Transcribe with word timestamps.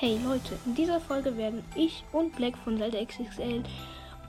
Hey 0.00 0.16
Leute, 0.24 0.56
in 0.64 0.76
dieser 0.76 1.00
Folge 1.00 1.36
werden 1.36 1.64
ich 1.74 2.04
und 2.12 2.36
Black 2.36 2.56
von 2.58 2.78
Zelda 2.78 3.04
XXL 3.04 3.64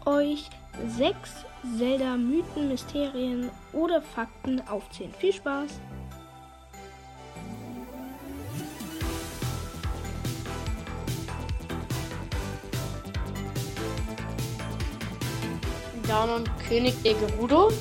euch 0.08 0.50
sechs 0.98 1.46
Zelda 1.78 2.18
Mythen, 2.18 2.70
Mysterien 2.70 3.51
oder 3.71 4.01
Fakten 4.01 4.61
aufzählen. 4.67 5.13
Viel 5.19 5.32
Spaß! 5.32 5.79
Ganon, 16.07 16.49
König 16.67 16.95
der 17.04 17.13
Gerudo. 17.13 17.71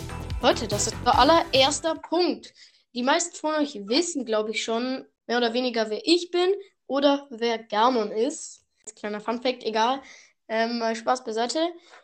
Leute, 0.43 0.69
das 0.69 0.89
ist 0.89 0.97
unser 0.99 1.19
allererster 1.19 1.95
Punkt. 1.95 2.53
Die 2.93 3.03
meisten 3.03 3.35
von 3.35 3.55
euch 3.55 3.81
wissen, 3.87 4.27
glaube 4.27 4.51
ich, 4.51 4.63
schon 4.63 5.07
mehr 5.27 5.39
oder 5.39 5.55
weniger, 5.55 5.89
wer 5.89 6.07
ich 6.07 6.31
bin 6.31 6.51
oder 6.89 7.29
wer 7.31 7.59
Ganon 7.59 8.11
ist. 8.11 8.65
Kleiner 8.97 9.21
Funfact, 9.21 9.63
egal. 9.63 10.03
Ähm, 10.49 10.79
mal 10.81 10.97
Spaß 10.97 11.23
beiseite. 11.23 11.61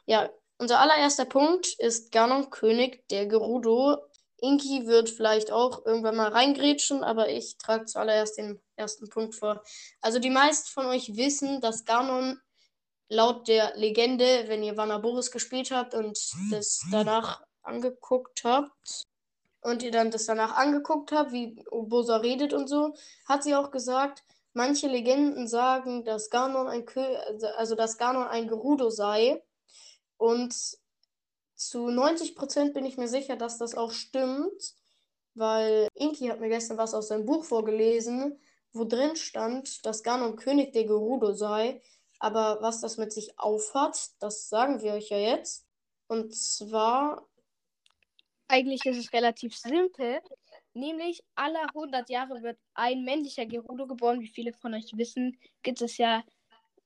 Ja, 0.07 0.31
unser 0.59 0.79
allererster 0.79 1.25
Punkt 1.25 1.75
ist 1.79 2.13
Ganon, 2.13 2.51
König 2.51 3.09
der 3.09 3.27
Gerudo. 3.27 3.99
Inki 4.39 4.87
wird 4.87 5.09
vielleicht 5.09 5.51
auch 5.51 5.85
irgendwann 5.87 6.17
mal 6.17 6.29
reingrätschen, 6.29 7.03
aber 7.03 7.31
ich 7.31 7.57
trage 7.57 7.87
zuallererst 7.87 8.37
den 8.37 8.61
ersten 8.77 9.09
Punkt 9.09 9.35
vor. 9.35 9.63
Also 10.01 10.19
die 10.19 10.31
meisten 10.31 10.69
von 10.69 10.87
euch 10.87 11.17
wissen, 11.17 11.61
dass 11.61 11.85
Ganon 11.87 12.39
laut 13.09 13.49
der 13.49 13.75
Legende, 13.77 14.45
wenn 14.47 14.63
ihr 14.63 14.77
Vanaboris 14.77 15.31
gespielt 15.31 15.71
habt 15.71 15.95
und 15.95 16.19
das 16.51 16.85
danach 16.91 17.43
angeguckt 17.63 18.45
habt 18.45 19.05
und 19.63 19.83
ihr 19.83 19.91
dann 19.91 20.11
das 20.11 20.27
danach 20.27 20.57
angeguckt 20.57 21.13
habt, 21.13 21.33
wie 21.33 21.65
Obosa 21.71 22.19
redet 22.19 22.53
und 22.53 22.69
so, 22.69 22.95
hat 23.27 23.43
sie 23.43 23.55
auch 23.55 23.71
gesagt, 23.71 24.23
manche 24.55 24.89
Legenden 24.89 25.47
sagen, 25.47 26.05
dass 26.05 26.31
Ganon 26.31 26.69
ein 26.69 26.87
Kö 26.87 27.03
also 27.57 27.75
dass 27.75 27.99
Ganon 27.99 28.27
ein 28.27 28.49
Gerudo 28.49 28.91
sei 28.91 29.43
und 30.17 30.55
zu 31.55 31.89
90% 31.89 32.73
bin 32.73 32.85
ich 32.85 32.97
mir 32.97 33.09
sicher, 33.09 33.37
dass 33.37 33.59
das 33.59 33.75
auch 33.75 33.93
stimmt, 33.93 34.75
weil 35.35 35.89
Inki 35.95 36.29
hat 36.29 36.41
mir 36.41 36.49
gestern 36.49 36.79
was 36.79 36.95
aus 36.95 37.09
seinem 37.09 37.27
Buch 37.27 37.45
vorgelesen, 37.45 38.41
wo 38.73 38.85
drin 38.85 39.17
stand, 39.17 39.85
dass 39.87 40.03
Ganon 40.03 40.37
König 40.37 40.73
der 40.73 40.85
Gerudo 40.85 41.33
sei. 41.33 41.83
Aber 42.19 42.59
was 42.61 42.81
das 42.81 42.97
mit 42.97 43.13
sich 43.13 43.39
aufhat, 43.39 44.11
das 44.21 44.49
sagen 44.49 44.81
wir 44.81 44.95
euch 44.95 45.11
ja 45.11 45.19
jetzt. 45.19 45.67
Und 46.07 46.35
zwar. 46.35 47.27
Eigentlich 48.49 48.85
ist 48.85 48.99
es 48.99 49.13
relativ 49.13 49.57
simpel. 49.57 50.21
Nämlich 50.75 51.23
alle 51.37 51.63
100 51.69 52.11
Jahre 52.11 52.43
wird 52.43 52.59
ein 52.75 53.05
männlicher 53.05 53.47
Gerudo 53.47 53.87
geboren. 53.87 54.21
Wie 54.21 54.29
viele 54.29 54.53
von 54.53 54.75
euch 54.75 54.97
wissen, 54.97 55.39
gibt 55.63 55.81
es 55.81 55.97
ja 55.99 56.25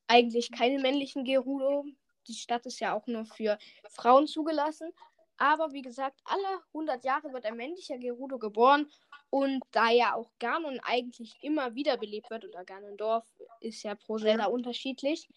eigentlich 0.07 0.53
keine 0.53 0.79
männlichen 0.79 1.25
Gerudo. 1.25 1.85
Die 2.27 2.35
Stadt 2.35 2.67
ist 2.67 2.81
ja 2.81 2.95
auch 2.95 3.07
nur 3.07 3.25
für 3.25 3.59
Frauen 3.89 4.27
zugelassen. 4.27 4.93
Aber 5.39 5.73
wie 5.73 5.83
gesagt, 5.83 6.21
alle 6.25 6.63
100 6.69 7.05
Jahre 7.05 7.33
wird 7.33 7.47
ein 7.47 7.57
männlicher 7.57 7.97
Gerudo 7.97 8.39
geboren. 8.39 8.91
Und 9.31 9.63
da 9.71 9.91
ja 9.91 10.15
auch 10.15 10.31
Ganon 10.39 10.81
eigentlich 10.83 11.37
immer 11.43 11.75
wiederbelebt 11.75 12.29
wird, 12.31 12.45
oder 12.45 12.65
Ganondorf 12.65 13.27
ist 13.61 13.83
ja 13.85 13.95
pro 13.95 14.19
Zelda 14.19 14.47
unterschiedlich, 14.47 15.29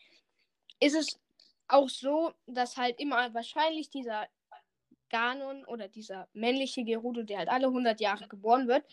ist 0.80 0.96
es 0.96 1.20
auch 1.68 1.88
so, 1.88 2.34
dass 2.48 2.78
halt 2.78 3.00
immer 3.00 3.34
wahrscheinlich 3.34 3.90
dieser 3.90 4.28
Ganon 5.12 5.64
oder 5.66 5.88
dieser 5.88 6.28
männliche 6.34 6.84
Gerudo, 6.84 7.24
der 7.24 7.40
halt 7.40 7.50
alle 7.50 7.68
100 7.68 8.00
Jahre 8.00 8.28
geboren 8.28 8.68
wird, 8.68 8.84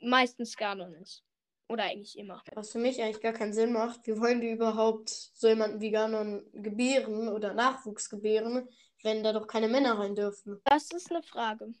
meistens 0.00 0.56
Ganon 0.56 0.94
ist. 0.94 1.24
Oder 1.68 1.84
eigentlich 1.84 2.16
immer. 2.16 2.44
Was 2.54 2.70
für 2.70 2.78
mich 2.78 3.02
eigentlich 3.02 3.20
gar 3.20 3.32
keinen 3.32 3.52
Sinn 3.52 3.72
macht. 3.72 4.06
Wie 4.06 4.20
wollen 4.20 4.40
die 4.40 4.50
überhaupt 4.50 5.08
so 5.08 5.48
jemanden 5.48 5.80
wie 5.80 5.90
Ganon 5.90 6.46
gebären 6.52 7.28
oder 7.28 7.54
Nachwuchs 7.54 8.08
gebären, 8.08 8.68
wenn 9.02 9.24
da 9.24 9.32
doch 9.32 9.48
keine 9.48 9.66
Männer 9.66 9.98
rein 9.98 10.14
dürfen? 10.14 10.60
Das 10.64 10.90
ist 10.92 11.10
eine 11.10 11.22
Frage. 11.22 11.72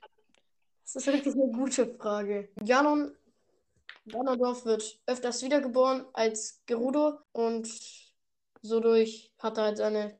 Das 0.82 0.96
ist 0.96 1.06
wirklich 1.06 1.34
eine 1.34 1.52
gute 1.52 1.94
Frage. 1.94 2.48
Ganon, 2.64 3.14
Ganondorf 4.08 4.64
wird 4.64 5.00
öfters 5.06 5.42
wiedergeboren 5.42 6.06
als 6.12 6.62
Gerudo 6.66 7.18
und 7.32 7.68
so 8.62 8.80
durch 8.80 9.32
hat 9.38 9.58
er 9.58 9.64
halt 9.64 9.76
seine 9.76 10.18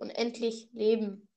unendlich 0.00 0.68
Leben. 0.72 1.28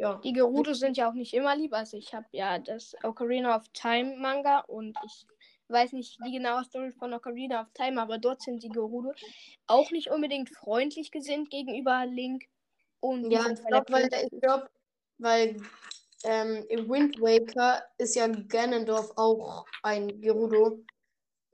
Ja. 0.00 0.18
Die 0.24 0.32
Gerudo 0.32 0.72
sind 0.72 0.96
ja 0.96 1.10
auch 1.10 1.12
nicht 1.12 1.34
immer 1.34 1.54
lieb. 1.54 1.74
Also 1.74 1.98
ich 1.98 2.14
habe 2.14 2.24
ja 2.32 2.58
das 2.58 2.96
Ocarina 3.02 3.54
of 3.54 3.68
Time 3.74 4.16
Manga 4.16 4.60
und 4.60 4.96
ich 5.04 5.26
weiß 5.68 5.92
nicht 5.92 6.18
die 6.24 6.32
genaue 6.32 6.64
Story 6.64 6.90
von 6.90 7.12
Ocarina 7.12 7.60
of 7.60 7.68
Time, 7.74 8.00
aber 8.00 8.16
dort 8.16 8.40
sind 8.40 8.62
die 8.62 8.70
Gerudo 8.70 9.12
auch 9.66 9.90
nicht 9.90 10.10
unbedingt 10.10 10.48
freundlich 10.48 11.10
gesinnt 11.10 11.50
gegenüber 11.50 12.06
Link. 12.06 12.44
Und 13.00 13.30
ja, 13.30 13.46
ich 13.46 13.62
glaube, 13.62 13.92
weil, 13.92 14.08
glaub, 14.40 14.70
weil 15.18 15.60
ähm, 16.24 16.64
im 16.70 16.88
Wind 16.88 17.20
Waker 17.20 17.84
ist 17.98 18.16
ja 18.16 18.26
Ganondorf 18.26 19.12
auch 19.16 19.66
ein 19.82 20.22
Gerudo 20.22 20.82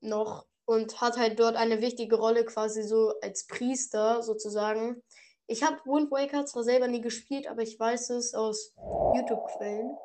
noch 0.01 0.47
und 0.67 1.01
hat 1.01 1.17
halt 1.17 1.41
dort 1.41 1.57
eine 1.57 1.81
wichtige 1.81 2.15
Rolle 2.15 2.45
quasi 2.45 2.85
so 2.85 3.13
als 3.23 3.49
Priester 3.49 4.23
sozusagen. 4.23 5.03
Ich 5.49 5.63
habe 5.63 5.79
Wind 5.85 6.11
Waker 6.11 6.45
zwar 6.45 6.65
selber 6.65 6.89
nie 6.89 7.01
gespielt, 7.01 7.47
aber 7.47 7.63
ich 7.63 7.79
weiß 7.79 8.11
es 8.11 8.35
aus 8.35 8.75
YouTube-Quellen. 9.15 9.97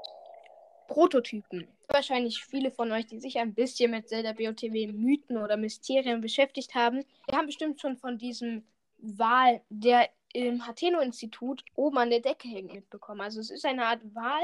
Prototypen. 0.87 1.67
Wahrscheinlich 1.87 2.43
viele 2.43 2.69
von 2.69 2.91
euch, 2.91 3.07
die 3.07 3.19
sich 3.19 3.39
ein 3.39 3.55
bisschen 3.55 3.91
mit 3.91 4.07
Zelda 4.07 4.33
BOTW 4.33 4.91
Mythen 4.91 5.37
oder 5.37 5.57
Mysterien 5.57 6.21
beschäftigt 6.21 6.75
haben, 6.75 7.03
die 7.29 7.35
haben 7.35 7.47
bestimmt 7.47 7.81
schon 7.81 7.97
von 7.97 8.17
diesem 8.17 8.63
Wal, 8.97 9.61
der 9.69 10.09
im 10.33 10.67
Hateno-Institut 10.67 11.63
oben 11.75 11.97
an 11.97 12.11
der 12.11 12.19
Decke 12.19 12.47
hängt, 12.47 12.73
mitbekommen. 12.73 13.21
Also 13.21 13.39
es 13.39 13.49
ist 13.49 13.65
eine 13.65 13.85
Art 13.85 14.01
Wal 14.13 14.43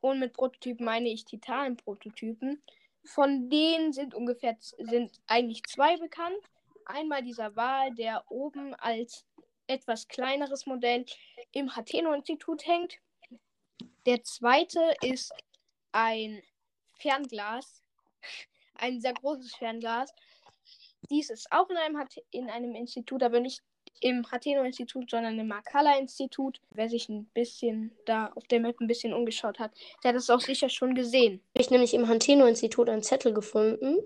und 0.00 0.20
mit 0.20 0.34
Prototypen 0.34 0.84
meine 0.84 1.08
ich 1.08 1.24
Titanen-Prototypen. 1.24 2.60
Von 3.04 3.48
denen 3.48 3.92
sind 3.92 4.14
ungefähr 4.14 4.56
sind 4.60 5.20
eigentlich 5.26 5.62
zwei 5.64 5.96
bekannt. 5.96 6.36
Einmal 6.84 7.22
dieser 7.22 7.56
Wal, 7.56 7.94
der 7.94 8.24
oben 8.30 8.74
als 8.74 9.24
etwas 9.66 10.08
kleineres 10.08 10.66
Modell 10.66 11.04
im 11.52 11.74
Hateno-Institut 11.74 12.66
hängt. 12.66 12.98
Der 14.06 14.22
zweite 14.22 14.94
ist 15.02 15.32
ein 15.92 16.42
Fernglas, 16.98 17.82
ein 18.74 19.00
sehr 19.00 19.14
großes 19.14 19.54
Fernglas. 19.54 20.14
Dies 21.10 21.30
ist 21.30 21.50
auch 21.52 21.68
in 21.70 21.76
einem, 21.76 22.06
in 22.30 22.50
einem 22.50 22.74
Institut, 22.74 23.22
aber 23.22 23.40
nicht 23.40 23.62
im 24.00 24.30
Hateno-Institut, 24.30 25.10
sondern 25.10 25.38
im 25.38 25.48
Makala-Institut. 25.48 26.60
Wer 26.70 26.88
sich 26.88 27.08
ein 27.08 27.26
bisschen 27.34 27.96
da 28.06 28.32
auf 28.34 28.44
der 28.48 28.60
Map 28.60 28.80
ein 28.80 28.86
bisschen 28.86 29.14
umgeschaut 29.14 29.58
hat, 29.58 29.72
der 30.02 30.10
hat 30.10 30.16
es 30.16 30.30
auch 30.30 30.40
sicher 30.40 30.68
schon 30.68 30.94
gesehen. 30.94 31.42
Ich 31.54 31.66
habe 31.66 31.74
nämlich 31.74 31.94
im 31.94 32.08
Hateno-Institut 32.08 32.88
einen 32.88 33.02
Zettel 33.02 33.32
gefunden. 33.32 33.98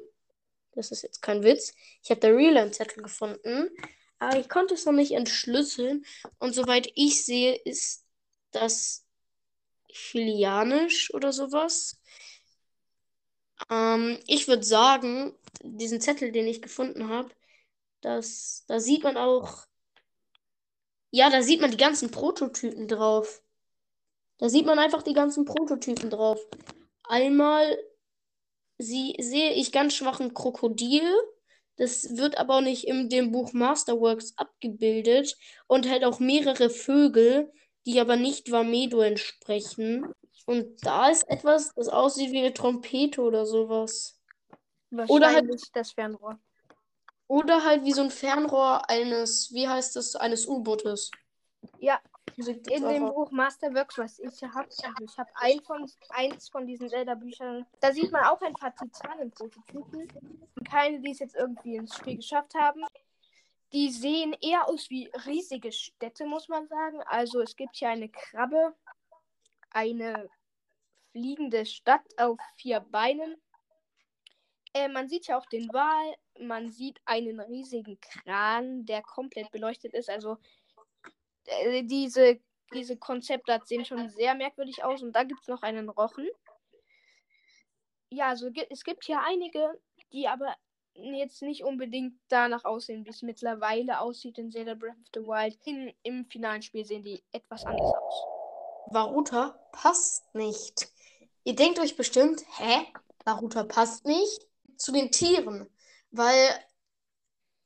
Das 0.73 0.91
ist 0.93 1.03
jetzt 1.03 1.23
kein 1.23 1.43
Witz. 1.43 1.75
Ich 2.03 2.11
habe 2.11 2.21
da 2.21 2.29
real 2.29 2.57
einen 2.57 2.73
Zettel 2.73 3.03
gefunden. 3.03 3.71
Aber 4.19 4.39
ich 4.39 4.49
konnte 4.49 4.75
es 4.75 4.85
noch 4.85 4.93
nicht 4.93 5.13
entschlüsseln. 5.13 6.05
Und 6.39 6.55
soweit 6.55 6.91
ich 6.95 7.25
sehe, 7.25 7.55
ist 7.55 8.05
das 8.51 9.07
Chilianisch 9.89 11.13
oder 11.15 11.33
sowas. 11.33 12.01
Ähm, 13.71 14.19
ich 14.27 14.49
würde 14.49 14.65
sagen, 14.65 15.35
diesen 15.63 16.01
Zettel, 16.01 16.33
den 16.33 16.47
ich 16.47 16.63
gefunden 16.63 17.09
habe, 17.09 17.31
da 18.01 18.23
sieht 18.23 19.03
man 19.03 19.17
auch. 19.17 19.67
Ja, 21.11 21.31
da 21.31 21.43
sieht 21.43 21.61
man 21.61 21.71
die 21.71 21.77
ganzen 21.77 22.11
Prototypen 22.11 22.87
drauf. 22.89 23.43
Da 24.39 24.49
sieht 24.49 24.67
man 24.67 24.79
einfach 24.79 25.03
die 25.03 25.15
ganzen 25.15 25.45
Prototypen 25.45 26.11
drauf. 26.11 26.41
Einmal 27.05 27.79
sie, 28.79 29.17
sehe 29.19 29.53
ich 29.55 29.73
ganz 29.73 29.95
schwachen 29.95 30.35
Krokodil. 30.35 31.03
Das 31.79 32.17
wird 32.17 32.37
aber 32.39 32.57
auch 32.57 32.61
nicht 32.61 32.85
in 32.87 33.09
dem 33.09 33.31
Buch 33.31 33.53
Masterworks 33.53 34.35
abgebildet 34.37 35.37
und 35.69 35.89
halt 35.89 36.05
auch 36.05 36.19
mehrere 36.19 36.71
Vögel, 36.71 37.53
die 37.87 38.01
aber 38.01 38.17
nicht 38.17 38.51
Vamedo 38.51 39.01
entsprechen. 39.01 40.13
Und 40.45 40.85
da 40.85 41.09
ist 41.09 41.29
etwas, 41.29 41.73
das 41.75 41.89
aussieht 41.89 42.33
wie 42.33 42.39
eine 42.39 42.53
Trompete 42.53 43.23
oder 43.23 43.47
sowas. 43.47 44.21
Oder 44.91 45.33
halt 45.33 45.47
das 45.73 45.93
Fernrohr. 45.93 46.39
Oder 47.29 47.65
halt 47.65 47.85
wie 47.85 47.93
so 47.93 48.03
ein 48.03 48.11
Fernrohr 48.11 48.89
eines, 48.89 49.53
wie 49.53 49.69
heißt 49.69 49.97
das, 49.97 50.17
eines 50.17 50.47
U-Bootes. 50.47 51.11
Ja, 51.79 52.01
in 52.47 52.63
dem 52.63 53.07
Buch 53.07 53.31
Masterworks, 53.33 53.99
was 53.99 54.19
ich 54.21 54.43
habe, 54.43 54.69
ich 55.01 55.19
habe 55.19 55.31
ein 55.35 55.61
von, 55.63 55.91
eins 56.11 56.49
von 56.49 56.67
diesen 56.67 56.89
Zelda-Büchern, 56.89 57.67
da 57.81 57.93
sieht 57.93 58.13
man 58.13 58.25
auch 58.25 58.41
ein 58.43 58.53
paar 58.53 58.75
Titanen-Prototypen. 58.75 60.09
Keine, 60.65 61.01
die 61.01 61.11
es 61.11 61.19
jetzt 61.19 61.35
irgendwie 61.35 61.77
ins 61.77 61.97
Spiel 61.97 62.17
geschafft 62.17 62.55
haben. 62.55 62.85
Die 63.73 63.91
sehen 63.91 64.37
eher 64.41 64.69
aus 64.69 64.89
wie 64.89 65.11
riesige 65.27 65.73
Städte, 65.73 66.27
muss 66.27 66.49
man 66.49 66.69
sagen. 66.69 67.03
Also 67.07 67.41
es 67.41 67.57
gibt 67.57 67.77
hier 67.77 67.89
eine 67.89 68.09
Krabbe, 68.09 68.75
eine 69.71 70.31
fliegende 71.11 71.67
Stadt 71.67 72.07
auf 72.19 72.39
vier 72.57 72.81
Beinen. 72.81 73.37
Äh, 74.75 74.89
man 74.89 75.09
sieht 75.09 75.27
ja 75.27 75.39
auch 75.39 75.47
den 75.47 75.69
Wal, 75.73 76.15
man 76.41 76.71
sieht 76.71 77.01
einen 77.05 77.41
riesigen 77.41 77.99
Kran, 78.01 78.87
der 78.87 79.03
komplett 79.03 79.51
beleuchtet 79.51 79.95
ist. 79.95 80.09
Also 80.09 80.39
äh, 81.49 81.83
diese, 81.83 82.41
diese 82.73 82.97
Konzepte 82.97 83.61
sehen 83.65 83.85
schon 83.85 84.09
sehr 84.11 84.35
merkwürdig 84.35 84.85
aus. 84.85 85.03
Und 85.03 85.13
da 85.13 85.25
gibt 85.25 85.41
es 85.41 85.49
noch 85.49 85.63
einen 85.63 85.89
Rochen. 85.89 86.29
Ja, 88.11 88.29
also 88.29 88.51
es 88.71 88.85
gibt 88.85 89.05
hier 89.05 89.21
einige, 89.21 89.79
die 90.13 90.27
aber 90.29 90.55
jetzt 90.95 91.43
nicht 91.43 91.63
unbedingt 91.65 92.15
danach 92.29 92.65
aussehen, 92.65 93.05
wie 93.05 93.11
es 93.11 93.23
mittlerweile 93.23 94.01
aussieht 94.01 94.39
in 94.39 94.51
Zelda 94.51 94.75
Breath 94.75 94.97
of 94.97 95.09
the 95.15 95.21
Wild. 95.21 95.59
In, 95.65 95.93
Im 96.03 96.27
finalen 96.27 96.63
Spiel 96.63 96.85
sehen 96.85 97.03
die 97.03 97.23
etwas 97.33 97.65
anders 97.65 97.93
aus. 97.93 98.25
Varuta 98.91 99.59
passt 99.73 100.35
nicht. 100.35 100.89
Ihr 101.45 101.55
denkt 101.55 101.79
euch 101.79 101.97
bestimmt, 101.97 102.43
hä? 102.57 102.87
Varuta 103.25 103.65
passt 103.65 104.07
nicht 104.07 104.47
zu 104.77 104.93
den 104.93 105.11
Tieren. 105.11 105.69
Weil 106.11 106.51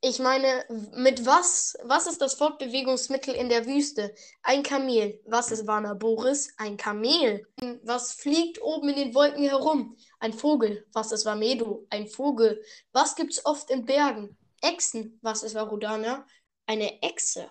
ich 0.04 0.18
meine, 0.18 0.64
mit 0.94 1.24
was? 1.26 1.76
Was 1.84 2.08
ist 2.08 2.20
das 2.20 2.34
Fortbewegungsmittel 2.34 3.34
in 3.34 3.48
der 3.48 3.66
Wüste? 3.66 4.12
Ein 4.42 4.64
Kamel. 4.64 5.20
Was 5.26 5.52
ist 5.52 5.68
Warner 5.68 5.94
Boris? 5.94 6.52
Ein 6.56 6.76
Kamel. 6.76 7.46
Was 7.84 8.12
fliegt 8.12 8.60
oben 8.60 8.88
in 8.88 8.96
den 8.96 9.14
Wolken 9.14 9.44
herum? 9.44 9.96
Ein 10.18 10.32
Vogel. 10.32 10.84
Was 10.92 11.12
ist 11.12 11.24
Vamedo? 11.24 11.86
Ein 11.88 12.08
Vogel. 12.08 12.60
Was 12.90 13.14
gibt's 13.14 13.46
oft 13.46 13.70
in 13.70 13.84
Bergen? 13.84 14.36
Echsen. 14.60 15.20
Was 15.22 15.44
ist 15.44 15.54
Varudana? 15.54 16.26
Eine 16.66 17.00
Echse. 17.02 17.48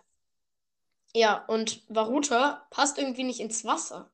Ja, 1.14 1.46
und 1.46 1.86
Varuta 1.88 2.68
passt 2.70 2.98
irgendwie 2.98 3.24
nicht 3.24 3.40
ins 3.40 3.64
Wasser. 3.64 4.12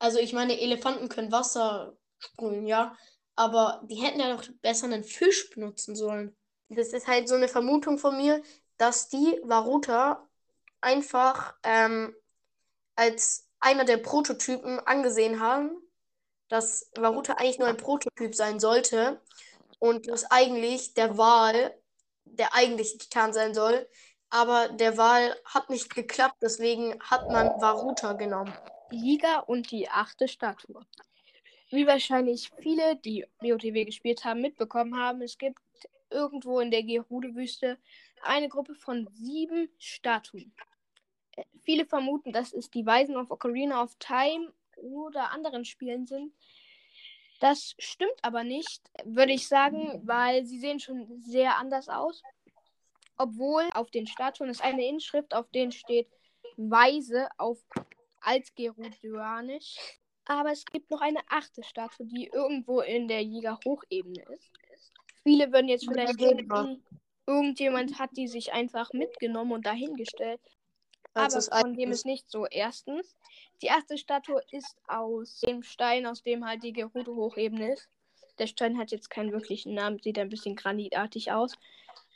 Also 0.00 0.18
ich 0.18 0.32
meine, 0.32 0.60
Elefanten 0.60 1.08
können 1.08 1.30
Wasser 1.30 1.96
sprühen, 2.18 2.66
ja. 2.66 2.96
Aber 3.36 3.82
die 3.84 4.02
hätten 4.02 4.18
ja 4.18 4.34
doch 4.34 4.44
besser 4.62 4.86
einen 4.86 5.04
Fisch 5.04 5.50
benutzen 5.50 5.94
sollen. 5.94 6.36
Das 6.68 6.88
ist 6.88 7.06
halt 7.06 7.28
so 7.28 7.34
eine 7.34 7.48
Vermutung 7.48 7.98
von 7.98 8.16
mir, 8.16 8.42
dass 8.76 9.08
die 9.08 9.40
Varuta 9.42 10.28
einfach 10.80 11.54
ähm, 11.62 12.14
als 12.94 13.48
einer 13.60 13.84
der 13.84 13.96
Prototypen 13.98 14.78
angesehen 14.80 15.40
haben, 15.40 15.70
dass 16.48 16.90
Varuta 16.96 17.34
eigentlich 17.34 17.58
nur 17.58 17.68
ein 17.68 17.76
Prototyp 17.76 18.34
sein 18.34 18.60
sollte 18.60 19.20
und 19.78 20.08
dass 20.08 20.30
eigentlich 20.30 20.94
der 20.94 21.18
Wal 21.18 21.74
der 22.24 22.54
eigentliche 22.54 22.98
Titan 22.98 23.32
sein 23.32 23.54
soll. 23.54 23.88
Aber 24.30 24.68
der 24.68 24.96
Wal 24.96 25.34
hat 25.44 25.70
nicht 25.70 25.94
geklappt, 25.94 26.36
deswegen 26.42 27.00
hat 27.00 27.30
man 27.30 27.48
Varuta 27.60 28.12
genommen. 28.12 28.52
Liga 28.90 29.40
und 29.40 29.70
die 29.70 29.88
achte 29.88 30.28
Statue. 30.28 30.84
Wie 31.70 31.86
wahrscheinlich 31.86 32.50
viele, 32.60 32.96
die 32.96 33.26
BOTW 33.40 33.84
gespielt 33.84 34.24
haben, 34.24 34.40
mitbekommen 34.40 34.96
haben, 34.96 35.20
es 35.22 35.36
gibt 35.36 35.58
irgendwo 36.10 36.60
in 36.60 36.70
der 36.70 36.82
Gerude-Wüste 36.82 37.78
eine 38.22 38.48
Gruppe 38.48 38.74
von 38.74 39.08
sieben 39.12 39.68
Statuen. 39.78 40.52
Äh, 41.36 41.44
viele 41.62 41.86
vermuten, 41.86 42.32
dass 42.32 42.52
es 42.52 42.70
die 42.70 42.86
Weisen 42.86 43.16
of 43.16 43.30
Ocarina 43.30 43.82
of 43.82 43.94
Time 43.98 44.52
oder 44.76 45.30
anderen 45.30 45.64
Spielen 45.64 46.06
sind. 46.06 46.32
Das 47.40 47.74
stimmt 47.78 48.18
aber 48.22 48.42
nicht, 48.42 48.82
würde 49.04 49.32
ich 49.32 49.46
sagen, 49.46 50.00
weil 50.04 50.44
sie 50.44 50.58
sehen 50.58 50.80
schon 50.80 51.20
sehr 51.20 51.56
anders 51.56 51.88
aus. 51.88 52.22
Obwohl 53.16 53.68
auf 53.74 53.90
den 53.90 54.06
Statuen 54.06 54.50
ist 54.50 54.62
eine 54.62 54.86
Inschrift, 54.86 55.34
auf 55.34 55.48
denen 55.50 55.72
steht 55.72 56.08
Weise 56.56 57.28
auf 57.36 57.58
Altgerudianisch. 58.20 59.76
Aber 60.24 60.50
es 60.50 60.64
gibt 60.64 60.90
noch 60.90 61.00
eine 61.00 61.20
achte 61.28 61.62
Statue, 61.62 62.06
die 62.06 62.26
irgendwo 62.26 62.80
in 62.80 63.08
der 63.08 63.22
Jäger-Hochebene 63.22 64.22
ist. 64.34 64.52
Viele 65.28 65.52
würden 65.52 65.68
jetzt 65.68 65.86
vielleicht 65.86 66.18
denken, 66.18 66.82
irgendjemand 67.26 67.98
hat 67.98 68.16
die 68.16 68.28
sich 68.28 68.54
einfach 68.54 68.94
mitgenommen 68.94 69.52
und 69.52 69.66
dahingestellt. 69.66 70.40
Aber 71.12 71.42
von 71.42 71.74
dem 71.74 71.90
ist 71.90 72.06
nicht 72.06 72.30
so. 72.30 72.46
Erstens, 72.46 73.14
die 73.60 73.66
erste 73.66 73.98
Statue 73.98 74.40
ist 74.52 74.74
aus 74.86 75.40
dem 75.40 75.62
Stein, 75.62 76.06
aus 76.06 76.22
dem 76.22 76.46
halt 76.46 76.62
die 76.62 76.72
Gerudo-Hochebene 76.72 77.74
ist. 77.74 77.90
Der 78.38 78.46
Stein 78.46 78.78
hat 78.78 78.90
jetzt 78.90 79.10
keinen 79.10 79.32
wirklichen 79.32 79.74
Namen, 79.74 79.98
sieht 79.98 80.18
ein 80.18 80.30
bisschen 80.30 80.56
granitartig 80.56 81.30
aus. 81.30 81.52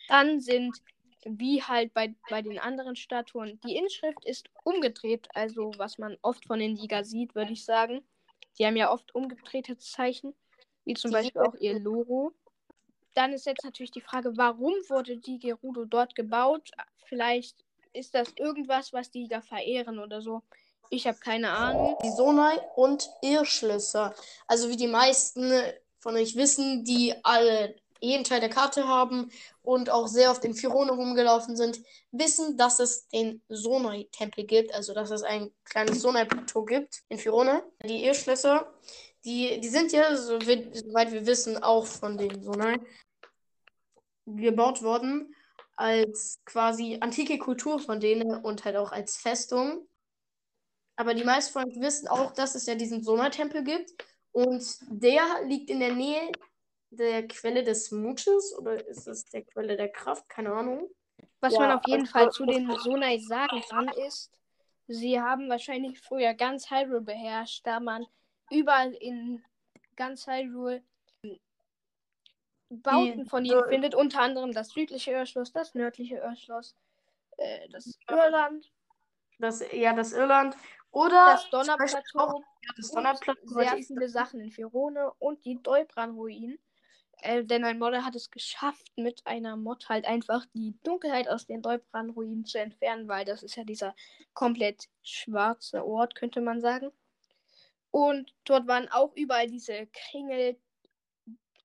Dann 0.08 0.40
sind, 0.40 0.80
wie 1.26 1.62
halt 1.62 1.92
bei, 1.92 2.14
bei 2.30 2.40
den 2.40 2.58
anderen 2.58 2.96
Statuen, 2.96 3.60
die 3.66 3.76
Inschrift 3.76 4.24
ist 4.24 4.48
umgedreht, 4.64 5.28
also 5.34 5.72
was 5.76 5.98
man 5.98 6.16
oft 6.22 6.46
von 6.46 6.60
den 6.60 6.76
Liga 6.76 7.04
sieht, 7.04 7.34
würde 7.34 7.52
ich 7.52 7.66
sagen. 7.66 8.02
Die 8.58 8.64
haben 8.64 8.76
ja 8.76 8.90
oft 8.90 9.14
umgedrehte 9.14 9.76
Zeichen, 9.76 10.32
wie 10.86 10.94
zum 10.94 11.10
Beispiel 11.10 11.42
auch 11.42 11.56
ihr 11.56 11.78
Logo. 11.78 12.32
Dann 13.14 13.32
ist 13.32 13.46
jetzt 13.46 13.64
natürlich 13.64 13.90
die 13.90 14.00
Frage, 14.00 14.36
warum 14.36 14.74
wurde 14.88 15.16
die 15.16 15.38
Gerudo 15.38 15.84
dort 15.84 16.14
gebaut? 16.14 16.70
Vielleicht 17.04 17.56
ist 17.92 18.14
das 18.14 18.28
irgendwas, 18.36 18.92
was 18.92 19.10
die 19.10 19.28
da 19.28 19.40
verehren 19.40 19.98
oder 19.98 20.22
so. 20.22 20.42
Ich 20.90 21.06
habe 21.06 21.18
keine 21.18 21.50
Ahnung. 21.50 21.96
Die 22.02 22.10
Sonai 22.10 22.58
und 22.76 23.08
Irrschlösser. 23.22 24.14
Also 24.46 24.68
wie 24.68 24.76
die 24.76 24.88
meisten 24.88 25.52
von 25.98 26.16
euch 26.16 26.36
wissen, 26.36 26.84
die 26.84 27.14
alle 27.22 27.76
jeden 28.02 28.24
Teil 28.24 28.40
der 28.40 28.50
Karte 28.50 28.86
haben 28.86 29.30
und 29.62 29.88
auch 29.88 30.08
sehr 30.08 30.30
oft 30.30 30.44
in 30.44 30.54
Firone 30.54 30.92
rumgelaufen 30.92 31.56
sind, 31.56 31.80
wissen, 32.10 32.56
dass 32.56 32.80
es 32.80 33.08
den 33.08 33.42
Sonai-Tempel 33.48 34.44
gibt, 34.44 34.74
also 34.74 34.92
dass 34.92 35.10
es 35.10 35.22
ein 35.22 35.52
kleines 35.64 36.02
Sonai-Plateau 36.02 36.64
gibt 36.64 37.02
in 37.08 37.18
Firone. 37.18 37.62
Die 37.84 38.04
Irrschlösser, 38.04 38.72
die, 39.24 39.60
die 39.60 39.68
sind 39.68 39.92
ja, 39.92 40.16
soweit 40.16 41.12
wir 41.12 41.26
wissen, 41.26 41.62
auch 41.62 41.86
von 41.86 42.18
den 42.18 42.42
Sonai 42.42 42.76
gebaut 44.26 44.82
worden 44.82 45.34
als 45.76 46.40
quasi 46.44 46.98
antike 47.00 47.38
Kultur 47.38 47.78
von 47.78 48.00
denen 48.00 48.34
und 48.34 48.64
halt 48.64 48.76
auch 48.76 48.92
als 48.92 49.16
Festung. 49.16 49.88
Aber 50.96 51.14
die 51.14 51.24
meisten 51.24 51.52
von 51.52 51.68
euch 51.68 51.80
wissen 51.80 52.08
auch, 52.08 52.32
dass 52.32 52.54
es 52.54 52.66
ja 52.66 52.74
diesen 52.74 53.02
Sonai-Tempel 53.02 53.64
gibt. 53.64 53.92
Und 54.32 54.64
der 54.88 55.22
liegt 55.44 55.70
in 55.70 55.80
der 55.80 55.94
Nähe 55.94 56.30
der 56.92 57.26
Quelle 57.26 57.62
des 57.62 57.90
Mutes 57.90 58.56
oder 58.58 58.86
ist 58.86 59.06
es 59.06 59.24
der 59.26 59.42
Quelle 59.42 59.76
der 59.76 59.88
Kraft? 59.88 60.28
Keine 60.28 60.52
Ahnung. 60.52 60.88
Was 61.40 61.54
ja, 61.54 61.60
man 61.60 61.78
auf 61.78 61.82
jeden 61.86 62.06
Fall 62.06 62.30
zu 62.30 62.44
den 62.44 62.70
Sonai 62.78 63.18
sagen 63.18 63.62
kann, 63.68 63.88
ist, 64.06 64.30
sie 64.86 65.20
haben 65.20 65.48
wahrscheinlich 65.48 66.00
früher 66.00 66.34
ganz 66.34 66.70
Hyrule 66.70 67.00
beherrscht, 67.00 67.66
da 67.66 67.80
man 67.80 68.06
überall 68.50 68.92
in 68.92 69.42
ganz 69.96 70.26
Hyrule 70.26 70.82
Bauten 72.68 73.26
von 73.26 73.44
ihnen 73.44 73.64
findet, 73.68 73.94
unter 73.94 74.20
anderem 74.20 74.52
das 74.52 74.70
südliche 74.70 75.12
Irrschloss, 75.12 75.52
das 75.52 75.74
nördliche 75.74 76.16
Irrschloss, 76.16 76.74
äh, 77.36 77.68
das 77.70 77.98
Irland. 78.08 78.70
Das, 79.38 79.64
ja, 79.72 79.92
das 79.92 80.12
Irland. 80.12 80.56
Oder 80.90 81.32
das 81.32 81.50
Donnerplateau. 81.50 82.42
Ja, 82.62 82.72
das 82.76 82.90
Donnerplateau. 82.92 83.54
Sehr 83.54 83.76
viele 83.78 84.08
Sachen 84.08 84.40
in 84.40 84.50
Firone 84.50 85.10
und 85.18 85.44
die 85.44 85.60
Deubran-Ruinen. 85.62 86.58
Äh, 87.22 87.44
denn 87.44 87.64
ein 87.64 87.78
Modder 87.78 88.04
hat 88.04 88.16
es 88.16 88.30
geschafft, 88.30 88.90
mit 88.96 89.22
einer 89.26 89.56
Mod 89.56 89.88
halt 89.88 90.06
einfach 90.06 90.44
die 90.54 90.74
Dunkelheit 90.82 91.28
aus 91.28 91.46
den 91.46 91.62
Deubran-Ruinen 91.62 92.44
zu 92.44 92.58
entfernen, 92.58 93.06
weil 93.06 93.24
das 93.24 93.44
ist 93.44 93.56
ja 93.56 93.62
dieser 93.62 93.94
komplett 94.34 94.88
schwarze 95.02 95.86
Ort, 95.86 96.16
könnte 96.16 96.40
man 96.40 96.60
sagen. 96.60 96.90
Und 97.92 98.34
dort 98.44 98.66
waren 98.66 98.88
auch 98.88 99.14
überall 99.14 99.46
diese 99.46 99.86
Kringel. 99.92 100.58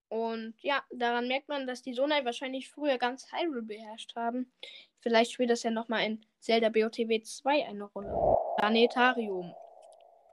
Und 0.10 0.54
ja, 0.62 0.84
daran 0.92 1.28
merkt 1.28 1.50
man, 1.50 1.66
dass 1.66 1.82
die 1.82 1.94
Sonai 1.94 2.24
wahrscheinlich 2.24 2.70
früher 2.70 3.00
ganz 3.00 3.32
Hyrule 3.32 3.64
beherrscht 3.64 4.16
haben. 4.16 4.52
Vielleicht 5.00 5.32
spielt 5.32 5.50
das 5.50 5.64
ja 5.64 5.72
nochmal 5.72 6.06
in 6.06 6.26
Zelda 6.40 6.70
BOTW 6.70 7.22
2 7.24 7.66
eine 7.66 7.86
Rolle. 7.86 8.14
Planetarium. 8.58 9.56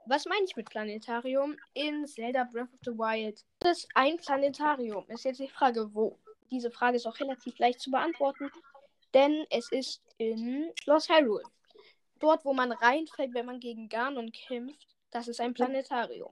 Was 0.07 0.25
meine 0.25 0.45
ich 0.45 0.55
mit 0.55 0.69
Planetarium? 0.69 1.55
In 1.73 2.05
Zelda 2.05 2.43
Breath 2.43 2.73
of 2.73 2.79
the 2.83 2.91
Wild 2.91 3.43
Das 3.59 3.79
ist 3.79 3.87
ein 3.95 4.17
Planetarium. 4.17 5.05
Ist 5.07 5.25
jetzt 5.25 5.39
die 5.39 5.49
Frage, 5.49 5.93
wo. 5.93 6.19
Diese 6.51 6.69
Frage 6.69 6.97
ist 6.97 7.07
auch 7.07 7.19
relativ 7.19 7.57
leicht 7.57 7.79
zu 7.79 7.89
beantworten, 7.89 8.51
denn 9.15 9.45
es 9.49 9.71
ist 9.71 10.01
in 10.17 10.71
Schloss 10.79 11.09
Hyrule. 11.09 11.43
Dort, 12.19 12.45
wo 12.45 12.53
man 12.53 12.71
reinfällt, 12.71 13.33
wenn 13.33 13.47
man 13.47 13.59
gegen 13.59 13.89
Ganon 13.89 14.31
kämpft, 14.31 14.95
das 15.09 15.27
ist 15.27 15.41
ein 15.41 15.55
Planetarium. 15.55 16.31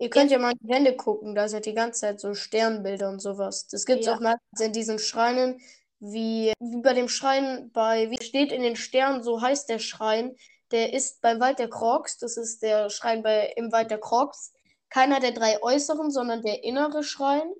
Ihr 0.00 0.10
könnt 0.10 0.32
ja 0.32 0.38
mal 0.38 0.52
in 0.52 0.58
die 0.60 0.68
Wände 0.68 0.96
gucken, 0.96 1.36
da 1.36 1.46
sind 1.46 1.66
die 1.66 1.74
ganze 1.74 2.00
Zeit 2.00 2.20
so 2.20 2.34
Sternbilder 2.34 3.08
und 3.08 3.20
sowas. 3.20 3.68
Das 3.68 3.86
gibt 3.86 4.00
es 4.00 4.06
ja. 4.06 4.16
auch 4.16 4.20
meistens 4.20 4.60
in 4.60 4.72
diesen 4.72 4.98
Schreinen, 4.98 5.60
wie, 6.00 6.52
wie 6.58 6.82
bei 6.82 6.94
dem 6.94 7.08
Schrein 7.08 7.70
bei, 7.72 8.10
wie 8.10 8.22
steht 8.22 8.50
in 8.50 8.62
den 8.62 8.76
Sternen, 8.76 9.22
so 9.22 9.40
heißt 9.40 9.68
der 9.68 9.78
Schrein, 9.78 10.34
der 10.70 10.92
ist 10.92 11.20
beim 11.20 11.40
Wald 11.40 11.58
der 11.58 11.68
Krogs, 11.68 12.18
das 12.18 12.36
ist 12.36 12.62
der 12.62 12.90
Schrein 12.90 13.22
bei, 13.22 13.52
im 13.56 13.72
Wald 13.72 13.90
der 13.90 13.98
Krogs. 13.98 14.52
Keiner 14.88 15.20
der 15.20 15.32
drei 15.32 15.62
äußeren, 15.62 16.10
sondern 16.10 16.42
der 16.42 16.64
innere 16.64 17.02
Schrein. 17.02 17.52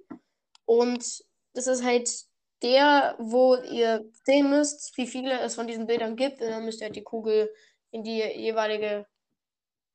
Und 0.64 1.24
das 1.52 1.66
ist 1.66 1.84
halt 1.84 2.10
der, 2.62 3.16
wo 3.18 3.56
ihr 3.56 4.04
sehen 4.24 4.50
müsst, 4.50 4.96
wie 4.96 5.06
viele 5.06 5.38
es 5.40 5.54
von 5.54 5.66
diesen 5.66 5.86
Bildern 5.86 6.16
gibt. 6.16 6.40
Und 6.40 6.48
dann 6.48 6.64
müsst 6.64 6.80
ihr 6.80 6.86
halt 6.86 6.96
die 6.96 7.02
Kugel 7.02 7.52
in 7.90 8.02
die 8.02 8.22
jeweilige 8.22 9.06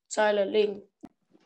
Zeile 0.08 0.44
legen. 0.44 0.82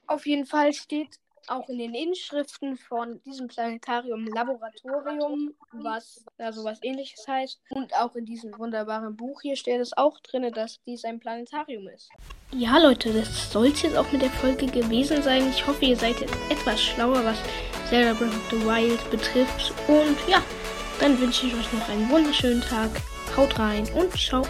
Auf 0.06 0.26
jeden 0.26 0.46
Fall 0.46 0.72
steht 0.72 1.18
auch 1.48 1.68
in 1.68 1.78
den 1.78 1.94
Inschriften 1.94 2.76
von 2.76 3.20
diesem 3.24 3.48
Planetarium 3.48 4.26
Laboratorium, 4.26 5.54
was 5.72 6.24
da 6.38 6.52
so 6.52 6.64
was 6.64 6.82
ähnliches 6.82 7.26
heißt. 7.26 7.60
Und 7.70 7.94
auch 7.94 8.14
in 8.16 8.24
diesem 8.24 8.56
wunderbaren 8.58 9.16
Buch 9.16 9.42
hier 9.42 9.56
steht 9.56 9.80
es 9.80 9.96
auch 9.96 10.18
drin, 10.20 10.50
dass 10.52 10.80
dies 10.86 11.04
ein 11.04 11.20
Planetarium 11.20 11.88
ist. 11.88 12.10
Ja, 12.52 12.78
Leute, 12.78 13.12
das 13.12 13.50
soll 13.50 13.68
es 13.68 13.82
jetzt 13.82 13.96
auch 13.96 14.10
mit 14.12 14.22
der 14.22 14.30
Folge 14.30 14.66
gewesen 14.66 15.22
sein. 15.22 15.48
Ich 15.50 15.66
hoffe, 15.66 15.84
ihr 15.84 15.96
seid 15.96 16.20
jetzt 16.20 16.36
etwas 16.50 16.80
schlauer, 16.80 17.24
was 17.24 17.38
Zelda 17.88 18.12
Breath 18.14 18.34
of 18.34 18.50
the 18.50 18.64
Wild 18.64 19.10
betrifft. 19.10 19.72
Und 19.88 20.16
ja, 20.28 20.42
dann 21.00 21.20
wünsche 21.20 21.46
ich 21.46 21.54
euch 21.54 21.72
noch 21.72 21.88
einen 21.88 22.08
wunderschönen 22.10 22.62
Tag. 22.62 22.90
Haut 23.36 23.58
rein 23.58 23.88
und 23.94 24.12
ciao. 24.16 24.46